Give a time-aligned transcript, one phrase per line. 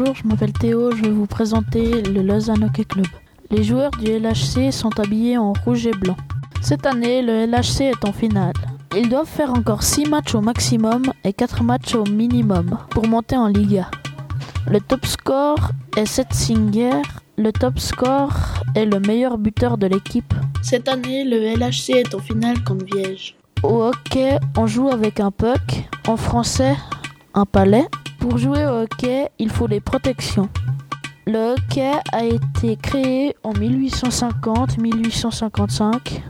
[0.00, 3.06] Bonjour, je m'appelle Théo, je vais vous présenter le Lausanne Hockey Club.
[3.50, 6.16] Les joueurs du LHC sont habillés en rouge et blanc.
[6.62, 8.54] Cette année, le LHC est en finale.
[8.96, 13.36] Ils doivent faire encore 6 matchs au maximum et 4 matchs au minimum pour monter
[13.36, 13.90] en Liga.
[14.70, 17.02] Le top score est Seth Singer.
[17.36, 18.32] Le top score
[18.74, 20.32] est le meilleur buteur de l'équipe.
[20.62, 23.36] Cette année, le LHC est en finale contre Viège.
[23.62, 25.84] Au hockey, on joue avec un puck.
[26.08, 26.74] En français,
[27.34, 27.86] un palais.
[28.20, 30.48] Pour jouer au hockey, il faut des protections.
[31.26, 36.20] Le hockey a été créé en 1850-1855.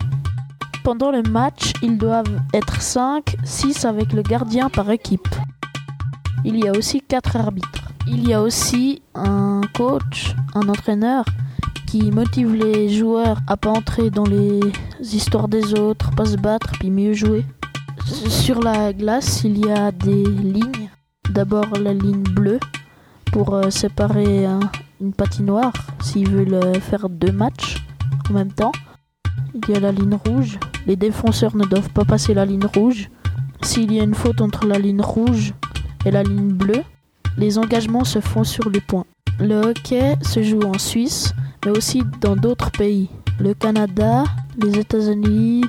[0.85, 5.29] Pendant le match, ils doivent être 5, 6 avec le gardien par équipe.
[6.45, 7.93] Il y a aussi 4 arbitres.
[8.07, 11.25] Il y a aussi un coach, un entraîneur
[11.87, 14.61] qui motive les joueurs à pas entrer dans les
[15.01, 17.45] histoires des autres, pas se battre, puis mieux jouer.
[18.07, 20.80] Sur la glace, il y a des lignes.
[21.30, 22.61] D'abord la ligne bleue
[23.32, 24.46] pour euh, séparer
[25.01, 27.77] une patinoire s'ils veulent euh, faire deux matchs
[28.29, 28.73] en même temps.
[29.54, 30.59] Il y a la ligne rouge.
[30.87, 33.10] Les défenseurs ne doivent pas passer la ligne rouge.
[33.63, 35.54] S'il y a une faute entre la ligne rouge
[36.04, 36.82] et la ligne bleue,
[37.37, 39.07] les engagements se font sur les points.
[39.38, 41.32] Le hockey se joue en Suisse,
[41.65, 43.09] mais aussi dans d'autres pays.
[43.38, 44.24] Le Canada,
[44.59, 45.65] les États-Unis,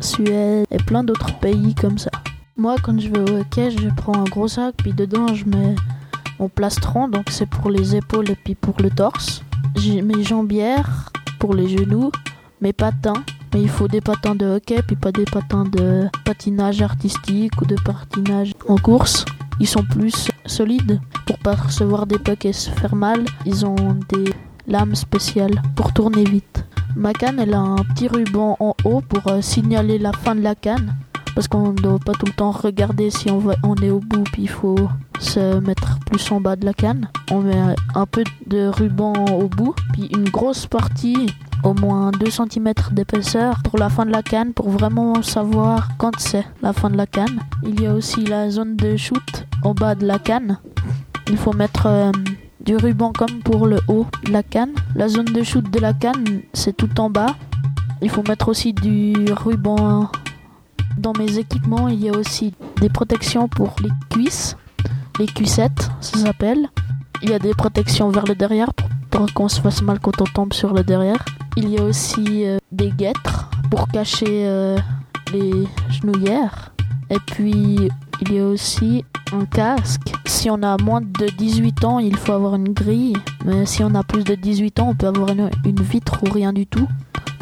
[0.00, 2.10] Suède et plein d'autres pays comme ça.
[2.62, 5.74] Moi, quand je vais au hockey, je prends un gros sac, puis dedans, je mets
[6.38, 9.42] mon plastron, donc c'est pour les épaules et puis pour le torse.
[9.74, 12.12] J'ai mes jambières pour les genoux,
[12.60, 16.82] mes patins, mais il faut des patins de hockey, puis pas des patins de patinage
[16.82, 19.24] artistique ou de patinage en course.
[19.58, 23.24] Ils sont plus solides pour pas recevoir des pucks et se faire mal.
[23.44, 24.32] Ils ont des
[24.68, 26.64] lames spéciales pour tourner vite.
[26.94, 30.42] Ma canne, elle a un petit ruban en haut pour euh, signaler la fin de
[30.42, 30.94] la canne.
[31.34, 34.42] Parce qu'on ne doit pas tout le temps regarder si on, est au bout, puis
[34.42, 34.88] il faut
[35.18, 37.08] se mettre plus en bas de la canne.
[37.30, 41.32] On met un peu de ruban au bout, puis une grosse partie,
[41.64, 46.18] au moins 2 cm d'épaisseur, pour la fin de la canne, pour vraiment savoir quand
[46.18, 47.40] c'est la fin de la canne.
[47.62, 50.58] Il y a aussi la zone de shoot au bas de la canne.
[51.28, 52.12] Il faut mettre euh,
[52.60, 54.72] du ruban comme pour le haut de la canne.
[54.94, 57.36] La zone de shoot de la canne, c'est tout en bas.
[58.02, 60.10] Il faut mettre aussi du ruban.
[61.02, 64.56] Dans mes équipements, il y a aussi des protections pour les cuisses,
[65.18, 66.68] les cuissettes, ça s'appelle.
[67.22, 68.72] Il y a des protections vers le derrière
[69.10, 71.24] pour, qu'on se fasse mal quand on tombe sur le derrière.
[71.56, 74.78] Il y a aussi euh, des guêtres pour cacher euh,
[75.32, 76.72] les genouillères.
[77.10, 77.90] Et puis,
[78.20, 80.12] il y a aussi un casque.
[80.24, 83.16] Si on a moins de 18 ans, il faut avoir une grille.
[83.44, 86.52] Mais si on a plus de 18 ans, on peut avoir une vitre ou rien
[86.52, 86.86] du tout.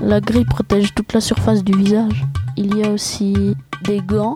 [0.01, 2.25] La grille protège toute la surface du visage.
[2.57, 4.35] Il y a aussi des gants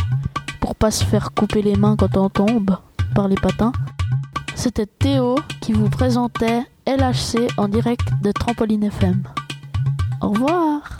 [0.60, 2.76] pour pas se faire couper les mains quand on tombe
[3.14, 3.72] par les patins.
[4.54, 9.22] C'était Théo qui vous présentait LHC en direct de Trampoline FM.
[10.20, 10.93] Au revoir